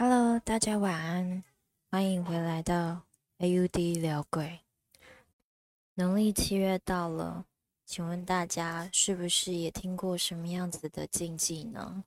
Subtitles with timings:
[0.00, 1.42] Hello，大家晚安，
[1.90, 3.02] 欢迎回来到
[3.38, 4.60] AUD 聊鬼。
[5.94, 7.44] 农历七月到了，
[7.84, 12.04] 请问大家是不是也听过什么样子的禁忌呢？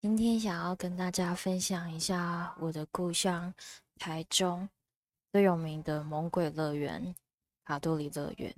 [0.00, 3.52] 今天想要跟大家分享一下我的故乡
[3.98, 4.68] 台中
[5.32, 7.12] 最有名的猛鬼乐园——
[7.66, 8.54] 卡多里乐园。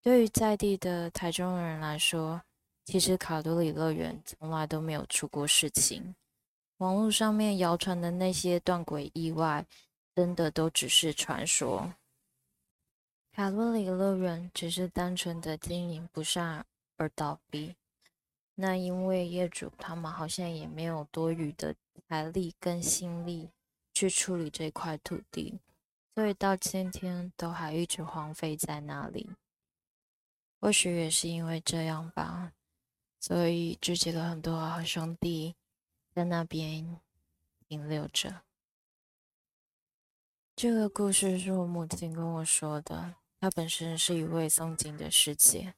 [0.00, 2.40] 对于在地的台中人来说，
[2.86, 6.14] 其实卡多里乐园从来都没有出过事情。
[6.82, 9.64] 网络上面谣传的那些断轨意外，
[10.16, 11.94] 真的都只是传说。
[13.30, 17.76] 卡多里乐园只是单纯的经营不善而倒闭。
[18.56, 21.72] 那因为业主他们好像也没有多余的
[22.08, 23.48] 财力跟心力
[23.94, 25.60] 去处理这块土地，
[26.16, 29.30] 所以到今天都还一直荒废在那里。
[30.60, 32.52] 或许也是因为这样吧，
[33.20, 35.54] 所以聚集了很多好兄弟。
[36.14, 37.00] 在那边
[37.68, 38.42] 停留着。
[40.54, 43.14] 这个故事是我母亲跟我说的。
[43.40, 45.74] 她本身是一位诵经的师姐。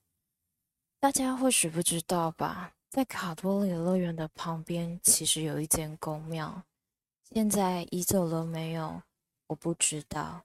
[0.99, 6.65] 大家或许不知道吧，在卡多里乐园的旁边，其实有一间宫庙。
[7.31, 9.03] 现在移走了没有？
[9.47, 10.45] 我不知道。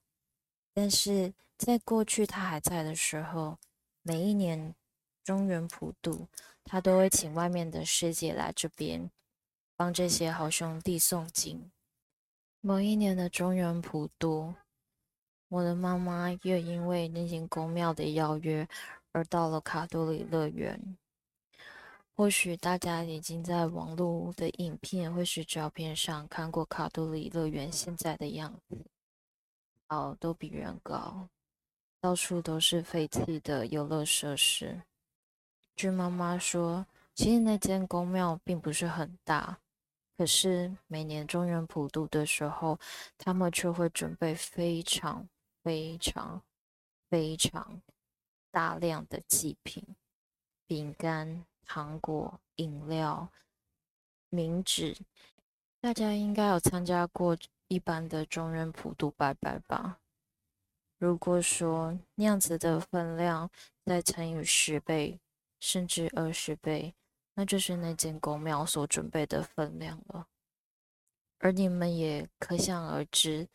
[0.74, 3.58] 但是在过去他还在的时候，
[4.02, 4.74] 每一年
[5.24, 6.28] 中原普渡，
[6.64, 9.12] 他都会请外面的师姐来这边。
[9.80, 11.72] 帮这些好兄弟诵经。
[12.60, 14.54] 某一年的中原普渡，
[15.48, 18.68] 我的妈妈又因为那间公庙的邀约
[19.14, 20.98] 而到了卡多里乐园。
[22.14, 28.86] 或许大家已经在网络的影片或是照片上看过卡多里乐园现在的样子，
[29.88, 31.30] 哦，都比人高，
[32.02, 34.82] 到处都是废弃的游乐设施。
[35.78, 39.58] 据妈妈说，其实那间公庙并不是很大。
[40.20, 42.78] 可是每年中原普渡的时候，
[43.18, 45.26] 他们却会准备非常
[45.64, 46.42] 非常
[47.10, 47.82] 非常
[48.52, 49.82] 大量的祭品，
[50.68, 53.30] 饼干、糖果、饮料、
[54.30, 54.98] 冥纸。
[55.80, 57.38] 大家应该有参加过
[57.70, 60.02] 一般的中原普渡拜拜吧？
[60.98, 63.50] 如果说那样子的分量
[63.86, 65.18] 再乘以十倍，
[65.62, 66.94] 甚至二十倍。
[67.40, 70.28] 那就是那间公庙所准备的分量了，
[71.38, 73.48] 而你们也可想而知，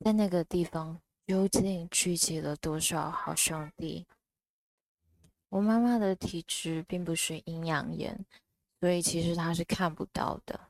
[0.00, 4.06] 在那个地方究竟聚集了多少好兄弟。
[5.48, 8.26] 我妈妈的体质并不是阴阳眼，
[8.78, 10.60] 所以其实她是看不到的，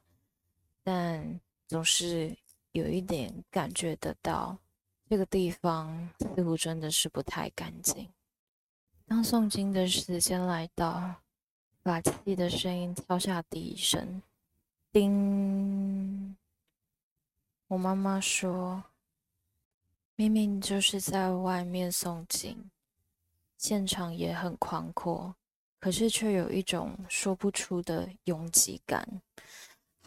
[0.85, 2.39] 但总是
[2.71, 4.57] 有一点感觉得到，
[5.09, 8.09] 这个地方似乎真的是不太干净。
[9.07, 11.17] 当诵经的时间来到。
[11.85, 14.23] 法器的声音敲下第一声，
[14.91, 16.35] 叮。
[17.67, 18.85] 我妈妈说
[20.17, 22.71] ：“明明就是在外面诵经，
[23.59, 25.35] 现场也很宽阔，
[25.79, 29.21] 可是却有一种说不出的拥挤感，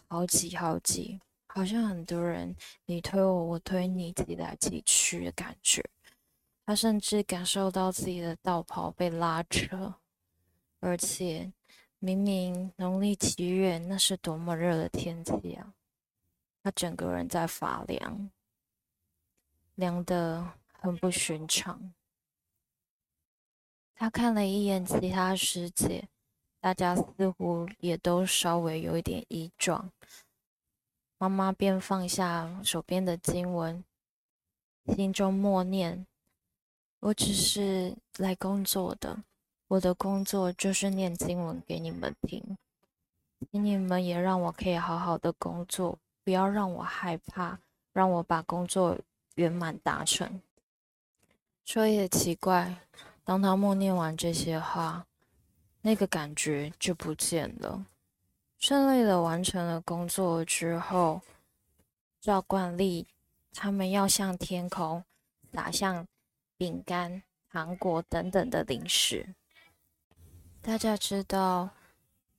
[0.08, 2.56] 好挤好挤，好像很多人
[2.88, 5.88] 你推我，我推你，挤来挤去的感觉。
[6.66, 9.94] 他甚至感受到自己的道袍被拉扯，
[10.80, 11.52] 而且。”
[12.00, 15.74] 明明农历七月，那是多么热的天气啊！
[16.62, 18.30] 他整个人在发凉，
[19.74, 21.92] 凉得很不寻常。
[23.96, 26.08] 他看了一眼其他师姐，
[26.60, 29.92] 大家似乎也都稍微有一点异状。
[31.18, 33.84] 妈妈便放下手边的经文，
[34.96, 36.06] 心中默念
[37.02, 39.24] ：“我只是来工作的。”
[39.70, 42.58] 我的工作就是念经文给你们听，
[43.52, 47.60] 请你们也让我可以好好的工作，不要让我害怕，
[47.92, 48.98] 让我把工作
[49.36, 50.42] 圆满达成。
[51.66, 52.78] 说也奇怪，
[53.26, 55.06] 当他默念完这些话，
[55.82, 57.86] 那个感觉就不见了。
[58.58, 61.22] 顺利的完成了工作之后，
[62.22, 63.06] 照惯例，
[63.54, 65.04] 他们要向天空
[65.52, 66.08] 撒向
[66.56, 67.22] 饼干、
[67.52, 69.36] 糖果等等的零食。
[70.68, 71.70] 大家知道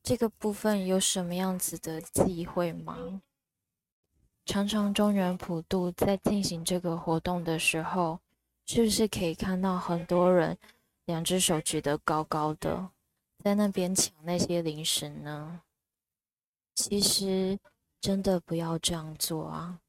[0.02, 3.22] 这个部分有什么样子的忌讳吗？
[4.44, 8.20] 常常中原普渡在进行这个活动的时候，
[8.66, 10.58] 是不是可以看到很多人
[11.06, 12.90] 两只手举得高高的，
[13.42, 15.62] 在那边抢那些零食呢？
[16.74, 17.58] 其实
[17.98, 19.80] 真的不要这样做啊！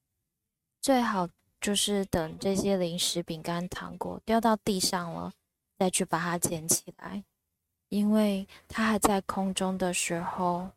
[0.79, 1.27] 最好
[1.59, 5.33] 就是等这些零食、饼干、糖果掉到地上了，
[5.77, 7.25] 再去把它捡起来。
[7.89, 10.71] 因为他还在空中的时候，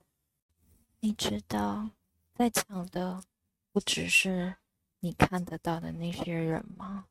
[1.01, 1.91] 你知道
[2.35, 3.23] 在抢的
[3.71, 4.57] 不只是
[5.01, 7.07] 你看得到的那些人吗？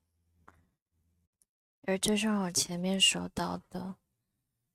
[1.84, 3.96] 而就像我前面说到的，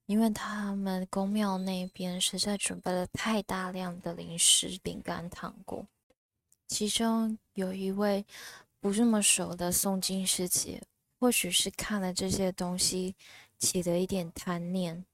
[0.06, 5.86] 因为他们公庙那边实在准备了太大量的零食、饼干、糖果，
[6.66, 8.24] 其中有一位
[8.80, 10.82] 不这么熟的诵经师姐，
[11.18, 13.16] 或许是看了这些东西
[13.58, 15.04] 起了一点贪念，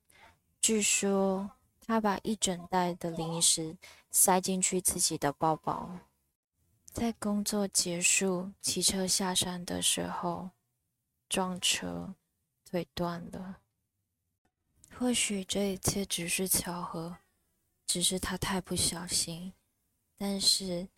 [0.63, 1.51] 据说。
[1.85, 3.77] 他把一整袋的零食
[4.09, 5.99] 塞进去自己的包包，
[6.87, 10.51] 在工作结束、骑车下山的时候
[11.29, 12.15] 撞车，
[12.65, 13.59] 腿断了。
[14.95, 17.19] 或许这一切只是巧合，
[17.85, 19.53] 只是他太不小心。
[20.17, 20.89] 但是，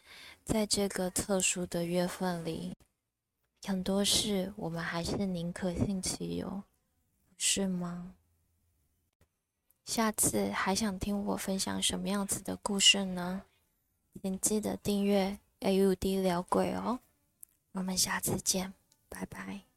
[0.44, 2.76] 在这个特殊的月份里，
[3.62, 6.62] 很多事我们还是宁可信其有，
[7.38, 8.14] 是吗？
[9.84, 13.42] 下次还想听我分享什么样子的故事呢？
[14.22, 17.00] 请记得订阅 AUD 聊鬼哦，
[17.72, 18.72] 我们下次见，
[19.08, 19.73] 拜拜。